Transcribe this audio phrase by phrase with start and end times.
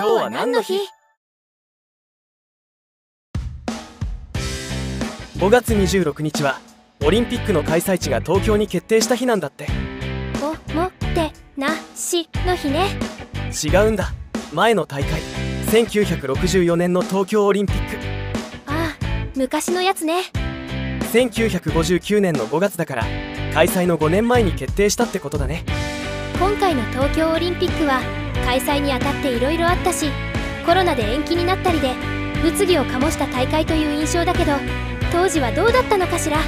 [0.00, 0.78] 今日は何の日
[5.36, 6.58] ?5 月26日は
[7.04, 9.66] オリンピックの開催地が東京に決定した日なんだって。
[10.42, 12.86] おもてなしの日ね。
[13.62, 14.14] 違うんだ。
[14.54, 15.20] 前の大会。
[15.66, 17.98] 1964年の東京オリンピック。
[18.72, 19.06] ああ
[19.36, 20.22] 昔のやつね。
[21.12, 23.02] 1959年の5月だから
[23.52, 25.62] 開催の5年前に決定したってことだね。
[26.38, 28.00] 今回の東京オリンピックは
[28.44, 30.10] 開催にあたっていろいろあったし
[30.66, 31.94] コロナで延期になったりで
[32.42, 34.52] 物議を醸した大会という印象だけど
[35.12, 36.38] 当時はどうだったのかしら？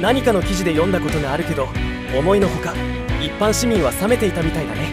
[0.00, 1.68] 何かの記事で読んだことがあるけど
[2.16, 2.74] 思いのほか
[3.22, 4.88] 一般市民は冷めていたみたいだね。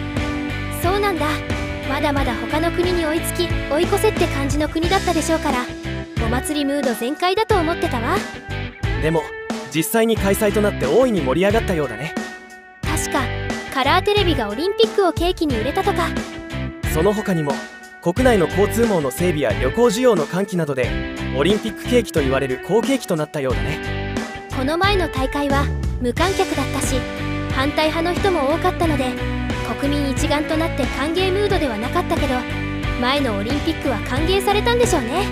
[0.82, 1.26] そうなんだ。
[1.88, 5.58] まだまだ他の国に追いつき追い越せって感じの国だったでしょうから
[6.24, 8.16] お祭りムード全開だと思ってたわ。
[9.02, 9.22] でも
[9.74, 12.14] 実際に開催となって大いに盛り上がったようだね
[13.72, 16.08] カラーテレビがオリンピックを契機に売れたとか。
[16.92, 17.52] その他にも
[18.02, 20.90] 国内の交通網の整備や旅行需要の喚起などで
[21.38, 24.14] オリンピック景気と言われる好景気となったようだね。
[24.54, 25.64] この前の大会は
[26.02, 26.96] 無観客だったし
[27.54, 29.06] 反対派の人も多かったので
[29.80, 32.34] 国民一丸となって歓迎ムードではなかったけど
[33.00, 35.24] 前のオリンピックは歓迎されたんでしょうね。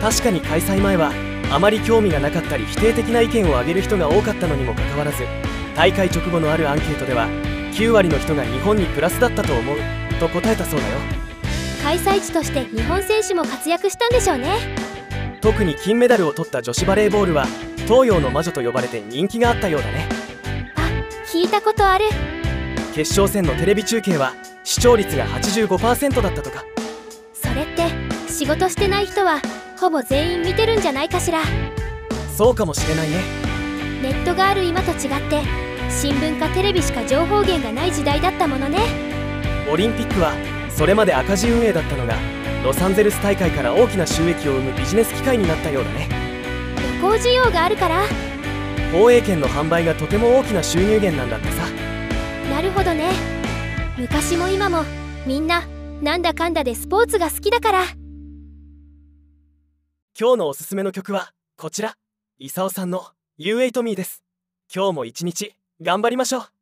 [0.00, 1.10] 確かに開催前は
[1.50, 5.24] あまり興味がなかったり否定的な意見を挙げる人が多かったのにもかかわらず
[5.74, 7.28] 大会直後のあるアンケートでは
[7.76, 9.76] 9割の人が日本にプラスだったと思う。
[10.18, 10.96] と答えたそうだよ。
[11.82, 14.56] 開催地として日本選手も活躍したんでしょうね。
[15.42, 17.44] 特に金メダルを取った女子バレーボールは
[17.86, 20.08] 東洋の魔女と呼ばれて人気があったようだね。
[20.74, 20.88] あ
[21.30, 22.06] 聞いたことある。
[22.94, 24.32] 決勝戦のテレビ中継は
[24.64, 26.64] 視聴率が85%だったとか。
[27.34, 27.90] それって
[28.32, 29.42] 仕事してない人は
[29.78, 31.42] ほぼ全員見てるんじゃないかしら。
[32.34, 33.16] そうかもしれないね。
[34.00, 38.78] ネットがある今と違って新聞かテレビしか情報源がない時代だったものね。
[39.70, 40.32] オリンピックは
[40.70, 42.14] それまで赤字運営だったのが
[42.64, 46.08] ロサンゼルス大会から大きな収益を生むビジネス機会になったようだね。
[47.00, 48.02] 旅行需要があるから。
[48.92, 51.66] 放映権の販売がとても大きな収入源なんだってさ。
[52.50, 53.10] なるほどね。
[53.98, 54.84] 昔も今も
[55.26, 55.62] みんな
[56.02, 57.84] なんだかんだでスポーツが好きだから。
[60.18, 61.94] 今日のおすすめの曲はこちら。
[62.38, 63.06] イサオさんの
[63.38, 64.22] You Ate Me です。
[64.74, 66.55] 今日も一日頑張りましょう。